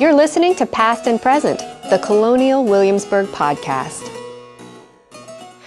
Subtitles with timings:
[0.00, 1.58] You're listening to Past and Present,
[1.90, 4.17] the Colonial Williamsburg podcast.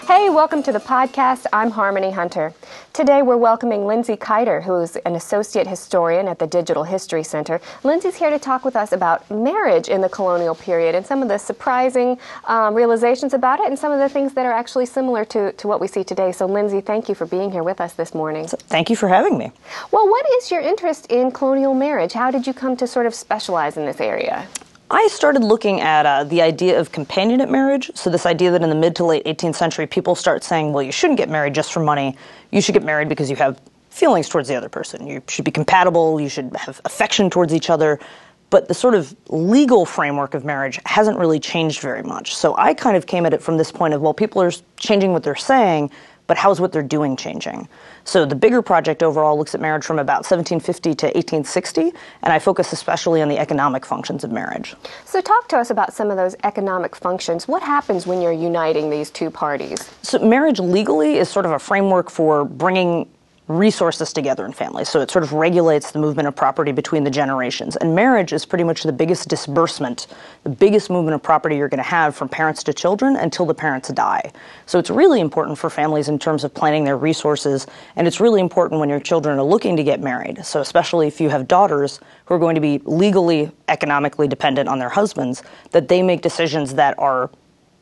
[0.07, 1.45] Hey, welcome to the podcast.
[1.53, 2.53] I'm Harmony Hunter.
[2.91, 7.61] Today we're welcoming Lindsay Keiter, who's an associate historian at the Digital History Center.
[7.83, 11.27] Lindsay's here to talk with us about marriage in the colonial period and some of
[11.27, 15.23] the surprising um, realizations about it and some of the things that are actually similar
[15.23, 16.31] to, to what we see today.
[16.31, 18.47] So, Lindsay, thank you for being here with us this morning.
[18.47, 19.51] Thank you for having me.
[19.91, 22.13] Well, what is your interest in colonial marriage?
[22.13, 24.47] How did you come to sort of specialize in this area?
[24.93, 27.89] I started looking at uh, the idea of companionate marriage.
[27.95, 30.83] So, this idea that in the mid to late 18th century, people start saying, well,
[30.83, 32.17] you shouldn't get married just for money.
[32.51, 35.07] You should get married because you have feelings towards the other person.
[35.07, 36.19] You should be compatible.
[36.19, 38.01] You should have affection towards each other.
[38.49, 42.35] But the sort of legal framework of marriage hasn't really changed very much.
[42.35, 45.13] So, I kind of came at it from this point of, well, people are changing
[45.13, 45.89] what they're saying,
[46.31, 47.67] but how's what they're doing changing?
[48.05, 51.91] So the bigger project overall looks at marriage from about 1750 to 1860,
[52.23, 54.73] and I focus especially on the economic functions of marriage.
[55.03, 57.49] So talk to us about some of those economic functions.
[57.49, 59.91] What happens when you're uniting these two parties?
[60.03, 63.09] So marriage legally is sort of a framework for bringing
[63.57, 64.89] resources together in families.
[64.89, 67.75] So it sort of regulates the movement of property between the generations.
[67.75, 70.07] And marriage is pretty much the biggest disbursement,
[70.43, 73.53] the biggest movement of property you're going to have from parents to children until the
[73.53, 74.31] parents die.
[74.65, 77.67] So it's really important for families in terms of planning their resources.
[77.95, 80.45] And it's really important when your children are looking to get married.
[80.45, 84.79] So especially if you have daughters who are going to be legally, economically dependent on
[84.79, 87.29] their husbands, that they make decisions that are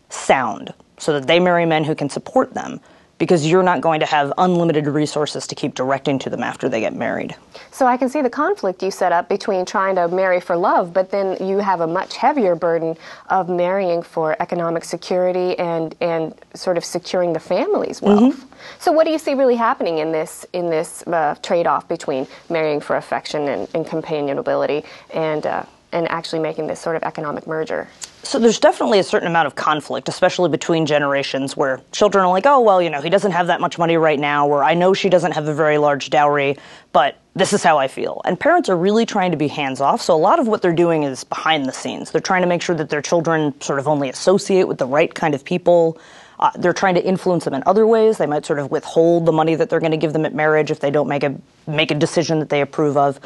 [0.10, 2.80] sound so that they marry men who can support them
[3.20, 6.80] because you're not going to have unlimited resources to keep directing to them after they
[6.80, 7.36] get married.
[7.72, 10.94] So I can see the conflict you set up between trying to marry for love,
[10.94, 12.98] but then you have a much heavier burden
[13.30, 18.36] of marrying for economic security and, and sort of securing the family's wealth.
[18.36, 18.54] Mm-hmm.
[18.80, 22.80] So what do you see really happening in this in this uh, trade-off between marrying
[22.80, 27.88] for affection and, and companionability and uh, and actually making this sort of economic merger?
[28.24, 32.46] So there's definitely a certain amount of conflict, especially between generations, where children are like,
[32.46, 34.94] oh, well, you know, he doesn't have that much money right now, or I know
[34.94, 36.58] she doesn't have a very large dowry,
[36.92, 38.22] but this is how I feel.
[38.26, 40.74] And parents are really trying to be hands off, so a lot of what they're
[40.74, 42.12] doing is behind the scenes.
[42.12, 45.14] They're trying to make sure that their children sort of only associate with the right
[45.14, 45.98] kind of people.
[46.40, 48.18] Uh, they're trying to influence them in other ways.
[48.18, 50.72] They might sort of withhold the money that they're going to give them at marriage
[50.72, 51.36] if they don't make a
[51.68, 53.20] make a decision that they approve of.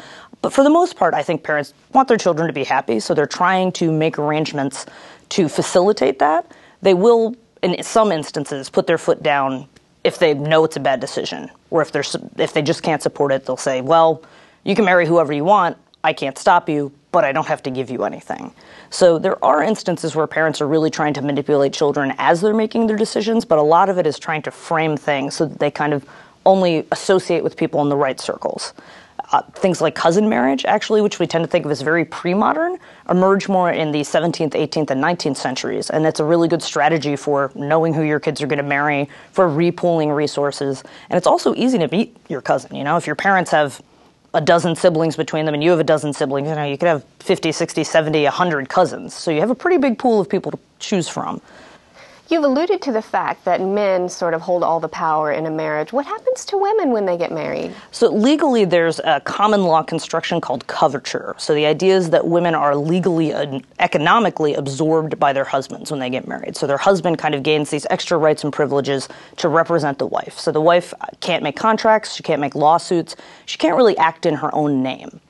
[0.44, 3.14] But for the most part, I think parents want their children to be happy, so
[3.14, 4.84] they're trying to make arrangements
[5.30, 6.52] to facilitate that.
[6.82, 9.66] They will, in some instances, put their foot down
[10.04, 12.04] if they know it's a bad decision, or if they're
[12.36, 14.20] if they just can't support it, they'll say, "Well,
[14.64, 15.78] you can marry whoever you want.
[16.04, 18.52] I can't stop you, but I don't have to give you anything."
[18.90, 22.86] So there are instances where parents are really trying to manipulate children as they're making
[22.86, 25.70] their decisions, but a lot of it is trying to frame things so that they
[25.70, 26.04] kind of
[26.44, 28.74] only associate with people in the right circles
[29.32, 32.34] uh, things like cousin marriage, actually, which we tend to think of as very pre
[32.34, 35.90] modern, emerge more in the 17th, 18th, and 19th centuries.
[35.90, 39.08] And it's a really good strategy for knowing who your kids are going to marry,
[39.32, 40.82] for repooling resources.
[41.10, 42.76] And it's also easy to meet your cousin.
[42.76, 43.80] You know, if your parents have
[44.34, 46.88] a dozen siblings between them and you have a dozen siblings, you know, you could
[46.88, 49.14] have 50, 60, 70, 100 cousins.
[49.14, 51.40] So you have a pretty big pool of people to choose from.
[52.28, 55.50] You've alluded to the fact that men sort of hold all the power in a
[55.50, 55.92] marriage.
[55.92, 57.74] What happens to women when they get married?
[57.90, 61.34] So, legally, there's a common law construction called coverture.
[61.36, 66.00] So, the idea is that women are legally and economically absorbed by their husbands when
[66.00, 66.56] they get married.
[66.56, 69.06] So, their husband kind of gains these extra rights and privileges
[69.36, 70.38] to represent the wife.
[70.38, 74.34] So, the wife can't make contracts, she can't make lawsuits, she can't really act in
[74.36, 75.20] her own name.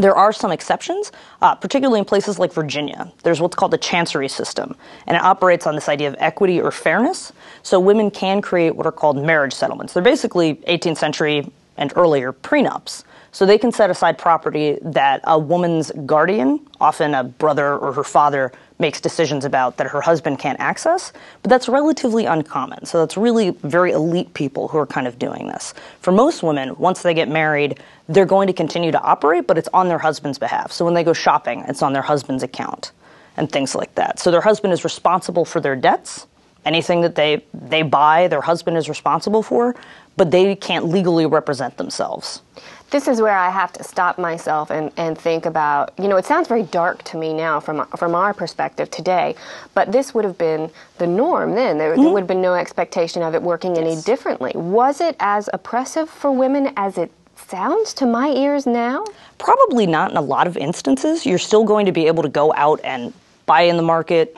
[0.00, 1.10] There are some exceptions,
[1.42, 3.10] uh, particularly in places like Virginia.
[3.24, 4.76] There's what's called the chancery system,
[5.08, 7.32] and it operates on this idea of equity or fairness.
[7.64, 9.94] So women can create what are called marriage settlements.
[9.94, 13.02] They're basically 18th century and earlier prenups.
[13.32, 18.04] So they can set aside property that a woman's guardian, often a brother or her
[18.04, 21.12] father, makes decisions about that her husband can't access,
[21.42, 22.86] but that's relatively uncommon.
[22.86, 25.74] So that's really very elite people who are kind of doing this.
[26.00, 29.68] For most women, once they get married, they're going to continue to operate, but it's
[29.74, 30.72] on their husband's behalf.
[30.72, 32.92] So when they go shopping, it's on their husband's account
[33.36, 34.18] and things like that.
[34.18, 36.26] So their husband is responsible for their debts.
[36.68, 39.74] Anything that they, they buy, their husband is responsible for,
[40.18, 42.42] but they can't legally represent themselves
[42.90, 46.24] this is where I have to stop myself and, and think about, you know, it
[46.24, 49.34] sounds very dark to me now from, from our perspective today,
[49.74, 51.76] but this would have been the norm then.
[51.76, 52.02] There, mm-hmm.
[52.02, 53.84] there would have been no expectation of it working yes.
[53.84, 54.52] any differently.
[54.54, 59.04] Was it as oppressive for women as it sounds to my ears now?
[59.36, 61.26] Probably not in a lot of instances.
[61.26, 63.12] You're still going to be able to go out and
[63.44, 64.36] buy in the market,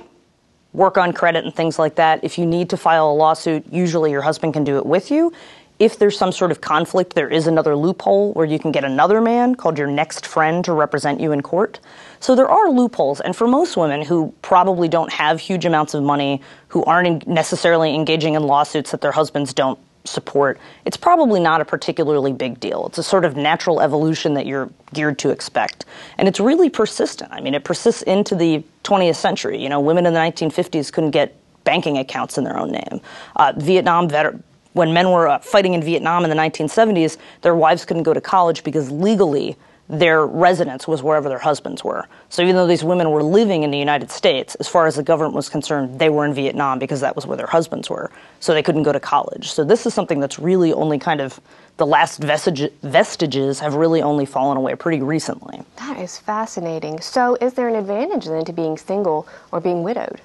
[0.73, 2.23] work on credit and things like that.
[2.23, 5.33] If you need to file a lawsuit, usually your husband can do it with you
[5.81, 9.23] If there's some sort of conflict, there is another loophole where you can get another
[9.23, 11.81] man called your next friend to represent you in court.
[12.21, 16.03] So there are loopholes, and for most women who probably don't have huge amounts of
[16.03, 21.61] money, who aren't necessarily engaging in lawsuits that their husbands don't support, it's probably not
[21.61, 22.87] a particularly big deal.
[22.87, 25.85] It's a sort of natural evolution that you're geared to expect.
[26.19, 27.33] And it's really persistent.
[27.33, 29.63] I mean, it persists into the 20th century.
[29.63, 33.01] You know, women in the 1950s couldn't get banking accounts in their own name.
[33.37, 34.43] Uh, Vietnam veterans
[34.73, 38.21] when men were uh, fighting in Vietnam in the 1970s, their wives couldn't go to
[38.21, 39.57] college because legally
[39.91, 42.07] their residence was wherever their husbands were.
[42.29, 45.03] So even though these women were living in the United States, as far as the
[45.03, 48.11] government was concerned, they were in Vietnam because that was where their husbands were.
[48.39, 49.51] So they couldn't go to college.
[49.51, 51.41] So this is something that's really only kind of
[51.77, 55.63] the last vestige, vestiges have really only fallen away pretty recently.
[55.77, 57.01] That is fascinating.
[57.01, 60.21] So is there an advantage then to being single or being widowed?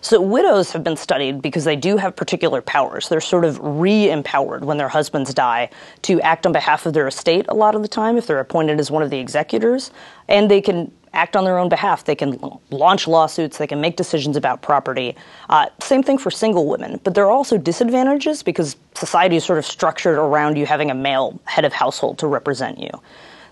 [0.00, 3.08] So widows have been studied because they do have particular powers.
[3.08, 5.70] They're sort of re-empowered when their husbands die
[6.02, 8.80] to act on behalf of their estate a lot of the time if they're appointed
[8.80, 9.90] as one of the executors,
[10.28, 12.04] and they can act on their own behalf.
[12.04, 12.38] They can
[12.70, 15.16] launch lawsuits, they can make decisions about property.
[15.48, 19.58] Uh, same thing for single women, but there are also disadvantages because society is sort
[19.58, 22.90] of structured around you having a male head of household to represent you.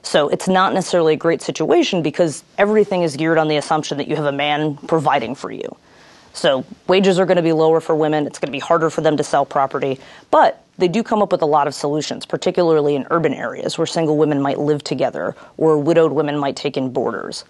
[0.03, 4.09] So it's not necessarily a great situation because everything is geared on the assumption that
[4.09, 5.77] you have a man providing for you.
[6.33, 8.27] So wages are going to be lower for women.
[8.27, 10.01] It's going to be harder for them to sell property.
[10.31, 13.87] But they do come up with a lot of solutions, particularly in urban areas where
[13.87, 17.45] single women might live together or widowed women might take in boarders.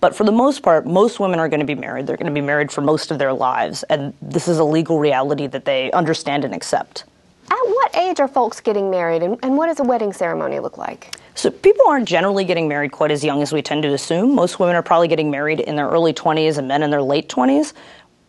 [0.00, 2.06] But for the most part, most women are going to be married.
[2.06, 3.82] They're going to be married for most of their lives.
[3.84, 7.04] And this is a legal reality that they understand and accept.
[7.50, 10.76] At what age are folks getting married, and, and what does a wedding ceremony look
[10.76, 11.16] like?
[11.36, 14.34] So, people aren't generally getting married quite as young as we tend to assume.
[14.34, 17.28] Most women are probably getting married in their early 20s and men in their late
[17.28, 17.72] 20s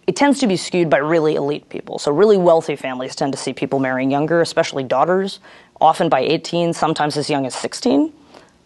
[0.07, 1.99] it tends to be skewed by really elite people.
[1.99, 5.39] So, really wealthy families tend to see people marrying younger, especially daughters,
[5.79, 8.11] often by 18, sometimes as young as 16.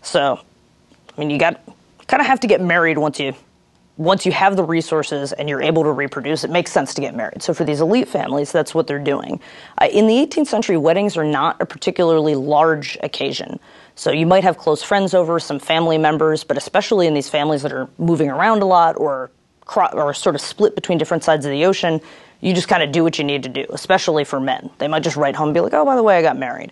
[0.03, 0.39] So,
[1.15, 1.59] I mean, you got
[2.07, 3.33] kind of have to get married once you
[3.97, 7.15] once you have the resources and you're able to reproduce, it makes sense to get
[7.15, 7.43] married.
[7.43, 9.39] So for these elite families, that's what they're doing.
[9.79, 13.59] Uh, in the 18th century, weddings are not a particularly large occasion.
[13.95, 17.61] So you might have close friends over, some family members, but especially in these families
[17.61, 19.29] that are moving around a lot or
[19.93, 22.01] or sort of split between different sides of the ocean,
[22.41, 24.69] you just kind of do what you need to do, especially for men.
[24.79, 26.71] They might just write home and be like, oh, by the way, I got married.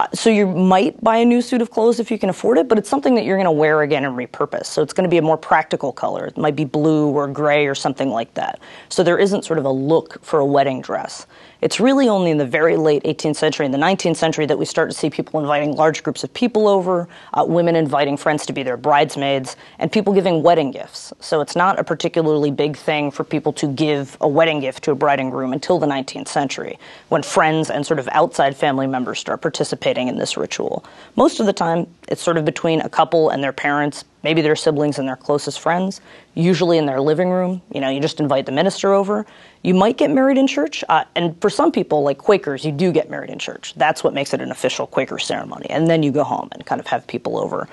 [0.00, 2.68] Uh, so you might buy a new suit of clothes if you can afford it,
[2.68, 4.66] but it's something that you're going to wear again and repurpose.
[4.66, 6.26] So it's going to be a more practical color.
[6.26, 8.60] It might be blue or gray or something like that.
[8.88, 11.26] So there isn't sort of a look for a wedding dress.
[11.60, 14.64] It's really only in the very late 18th century and the 19th century that we
[14.64, 18.52] start to see people inviting large groups of people over, uh, women inviting friends to
[18.52, 21.12] be their bridesmaids, and people giving wedding gifts.
[21.18, 24.92] So it's not a particularly big thing for people to give a wedding gift to
[24.92, 26.78] a bride and groom until the 19th century,
[27.08, 30.84] when friends and sort of outside family members start participating in this ritual.
[31.16, 34.56] Most of the time, it's sort of between a couple and their parents, maybe their
[34.56, 36.00] siblings and their closest friends,
[36.34, 37.62] usually in their living room.
[37.72, 39.26] You know, you just invite the minister over.
[39.62, 40.84] You might get married in church.
[40.88, 43.74] Uh, and for some people, like Quakers, you do get married in church.
[43.76, 45.68] That's what makes it an official Quaker ceremony.
[45.70, 47.68] And then you go home and kind of have people over.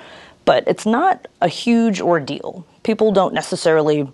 [0.45, 2.65] But it's not a huge ordeal.
[2.83, 4.07] People don't necessarily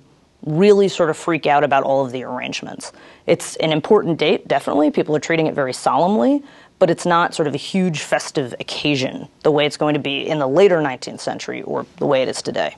[0.45, 2.92] really sort of freak out about all of the arrangements.
[3.28, 4.89] It's an important date, definitely.
[4.89, 6.44] People are treating it very solemnly,
[6.81, 10.28] but it's not sort of a huge festive occasion the way it's going to be
[10.28, 12.76] in the later 19th century or the way it is today.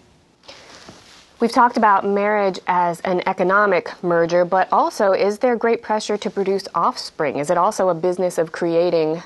[1.39, 6.29] We've talked about marriage as an economic merger, but also is there great pressure to
[6.29, 7.37] produce offspring?
[7.37, 9.23] Is it also a business of creating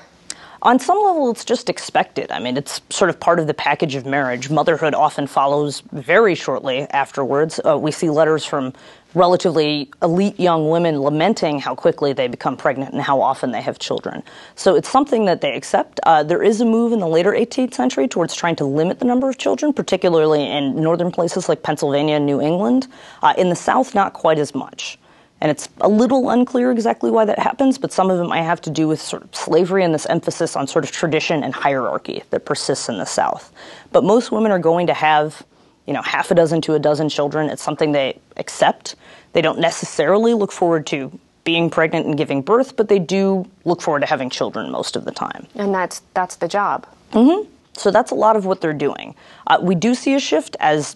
[0.62, 2.32] on some level, it's just expected.
[2.32, 4.50] I mean, it's sort of part of the package of marriage.
[4.50, 7.60] Motherhood often follows very shortly afterwards.
[7.64, 8.72] Uh, we see letters from
[9.14, 13.78] relatively elite young women lamenting how quickly they become pregnant and how often they have
[13.78, 14.22] children.
[14.54, 16.00] So it's something that they accept.
[16.02, 19.04] Uh, there is a move in the later 18th century towards trying to limit the
[19.06, 22.88] number of children, particularly in northern places like Pennsylvania and New England.
[23.22, 24.98] Uh, in the South, not quite as much.
[25.40, 28.60] And it's a little unclear exactly why that happens, but some of it might have
[28.62, 32.24] to do with sort of slavery and this emphasis on sort of tradition and hierarchy
[32.30, 33.52] that persists in the South.
[33.92, 35.44] But most women are going to have
[35.88, 37.48] you know, half a dozen to a dozen children.
[37.48, 38.94] It's something they accept.
[39.32, 43.80] They don't necessarily look forward to being pregnant and giving birth, but they do look
[43.80, 45.46] forward to having children most of the time.
[45.54, 46.86] And that's that's the job.
[47.12, 47.48] Mm-hmm.
[47.72, 49.14] So that's a lot of what they're doing.
[49.46, 50.94] Uh, we do see a shift as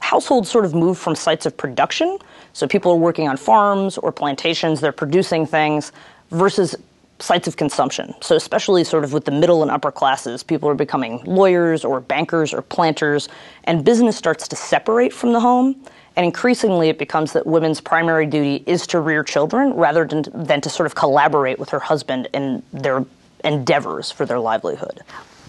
[0.00, 2.18] households sort of move from sites of production.
[2.52, 5.92] So people are working on farms or plantations, they're producing things,
[6.30, 6.74] versus
[7.20, 8.14] sites of consumption.
[8.20, 12.00] So, especially sort of with the middle and upper classes, people are becoming lawyers or
[12.00, 13.28] bankers or planters,
[13.64, 15.76] and business starts to separate from the home.
[16.16, 20.60] And increasingly, it becomes that women's primary duty is to rear children rather than, than
[20.62, 23.04] to sort of collaborate with her husband in their
[23.44, 25.00] endeavors for their livelihood.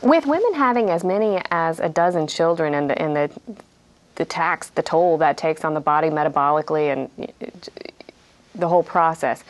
[0.04, 3.32] With women having as many as a dozen children and the, and the,
[4.20, 7.32] the tax, the toll that takes on the body metabolically and
[8.54, 9.44] the whole process,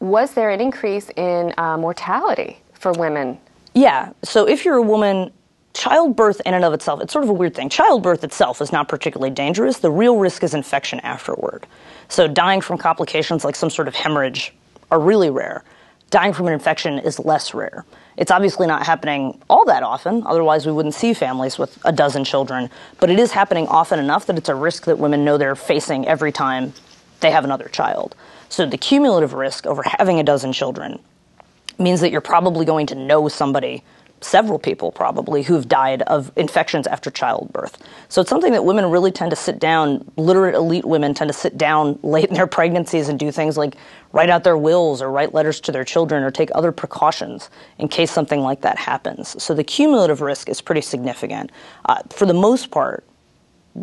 [0.00, 3.38] was there an increase in uh, mortality for women?
[3.72, 4.12] Yeah.
[4.24, 5.30] So if you're a woman,
[5.74, 7.68] childbirth in and of itself, it's sort of a weird thing.
[7.68, 9.78] Childbirth itself is not particularly dangerous.
[9.78, 11.64] The real risk is infection afterward.
[12.08, 14.52] So dying from complications like some sort of hemorrhage
[14.90, 15.62] are really rare.
[16.10, 17.84] Dying from an infection is less rare.
[18.16, 22.24] It's obviously not happening all that often, otherwise, we wouldn't see families with a dozen
[22.24, 22.70] children.
[23.00, 26.06] But it is happening often enough that it's a risk that women know they're facing
[26.06, 26.74] every time
[27.20, 28.14] they have another child.
[28.48, 30.98] So the cumulative risk over having a dozen children
[31.78, 33.82] means that you're probably going to know somebody
[34.24, 37.78] several people probably who've died of infections after childbirth.
[38.08, 41.34] So it's something that women really tend to sit down, literate elite women tend to
[41.34, 43.76] sit down late in their pregnancies and do things like
[44.12, 47.88] write out their wills or write letters to their children or take other precautions in
[47.88, 49.42] case something like that happens.
[49.42, 51.50] So the cumulative risk is pretty significant.
[51.86, 53.04] Uh, for the most part,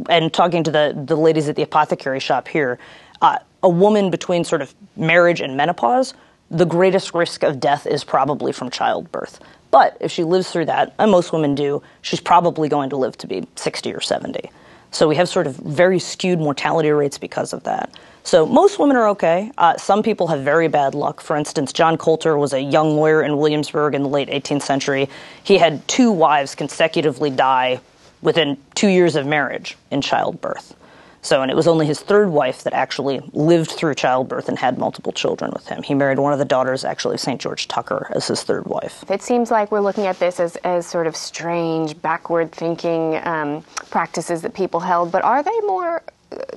[0.08, 2.78] and talking to the, the ladies at the apothecary shop here,
[3.22, 6.14] uh, a woman between sort of marriage and menopause,
[6.52, 9.40] the greatest risk of death is probably from childbirth.
[9.72, 13.18] But if she lives through that, and most women do, she's probably going to live
[13.18, 14.50] to be 60 or 70.
[14.92, 17.94] So we have sort of very skewed mortality rates because of that.
[18.24, 19.52] So most women are okay.
[19.58, 21.22] Uh, some people have very bad luck.
[21.22, 25.10] For instance, John Coalter was a young lawyer in Williamsburg in the late 18th century.
[25.44, 27.80] He had two wives consecutively die
[28.22, 30.76] within two years of marriage in childbirth.
[31.22, 34.78] So, and it was only his third wife that actually lived through childbirth and had
[34.78, 35.84] multiple children with him.
[35.84, 37.42] He married one of the daughters, actually, of St.
[37.42, 39.04] George Tucker, as his third wife.
[39.10, 43.64] It seems like we're looking at this as, as sort of strange, backward thinking um,
[43.90, 46.04] practices that people held, but are they more,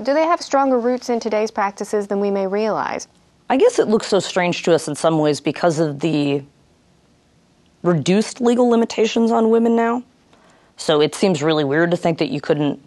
[0.02, 3.08] do they have stronger roots in today's practices than we may realize?
[3.50, 6.42] I guess it looks so strange to us in some ways because of the
[7.82, 10.04] reduced legal limitations on women now.
[10.76, 12.80] So it seems really weird to think that you couldn't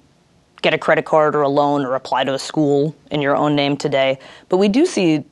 [0.65, 3.55] get a credit card or a loan or apply to a school in your own
[3.55, 4.17] name today.
[4.50, 5.24] But we do see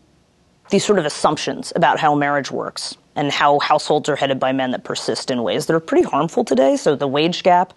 [0.69, 4.69] these sort of assumptions about how marriage works and how households are headed by men
[4.69, 6.77] that persist in ways that are pretty harmful today.
[6.77, 7.73] So the wage gap,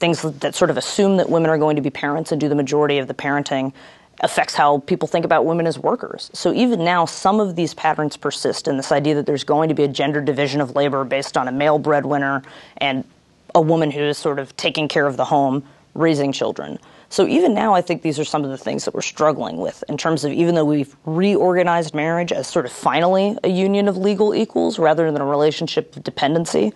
[0.00, 2.54] things that sort of assume that women are going to be parents and do the
[2.54, 3.72] majority of the parenting
[4.20, 6.30] affects how people think about women as workers.
[6.34, 9.74] So even now, some of these patterns persist, and this idea that there's going to
[9.74, 12.42] be a gender division of labor based on a male breadwinner
[12.76, 13.02] and
[13.54, 16.78] a woman who is sort of taking care of the home, raising children.
[17.10, 19.82] So even now, I think these are some of the things that we're struggling with
[19.88, 23.96] in terms of even though we've reorganized marriage as sort of finally a union of
[23.96, 26.72] legal equals rather than a relationship of dependency,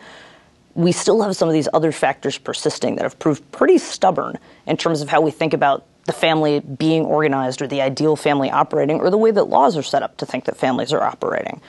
[0.74, 4.76] we still have some of these other factors persisting that have proved pretty stubborn in
[4.76, 9.00] terms of how we think about the family being organized or the ideal family operating
[9.00, 11.60] or the way that laws are set up to think that families are operating.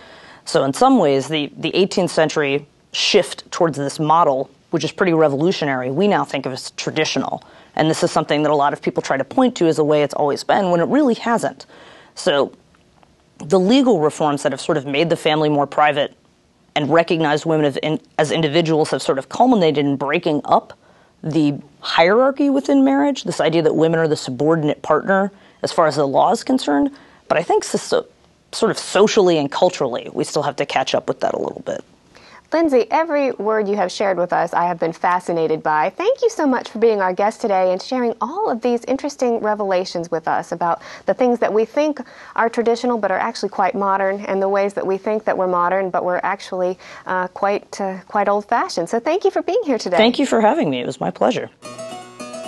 [0.45, 5.13] So in some ways, the, the 18th century shift towards this model, which is pretty
[5.13, 7.43] revolutionary, we now think of as traditional
[7.75, 9.83] and this is something that a lot of people try to point to as a
[9.83, 11.65] way it's always been when it really hasn't.
[12.15, 12.53] So
[13.39, 16.15] the legal reforms that have sort of made the family more private
[16.75, 20.77] and recognized women as, in, as individuals have sort of culminated in breaking up
[21.23, 25.95] the hierarchy within marriage, this idea that women are the subordinate partner as far as
[25.95, 26.91] the law is concerned.
[27.27, 28.05] But I think so,
[28.51, 31.61] sort of socially and culturally, we still have to catch up with that a little
[31.65, 31.83] bit.
[32.53, 35.89] Lindsay, every word you have shared with us, I have been fascinated by.
[35.89, 39.39] Thank you so much for being our guest today and sharing all of these interesting
[39.39, 41.99] revelations with us about the things that we think
[42.35, 45.47] are traditional but are actually quite modern, and the ways that we think that we're
[45.47, 48.87] modern but we're actually uh, quite uh, quite old-fashioned.
[48.87, 49.97] So thank you for being here today.
[49.97, 50.79] Thank you for having me.
[50.79, 51.49] It was my pleasure.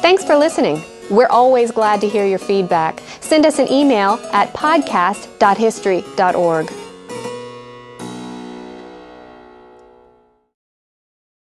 [0.01, 0.83] Thanks for listening.
[1.09, 3.01] We're always glad to hear your feedback.
[3.21, 6.84] Send us an email at podcast.history.org.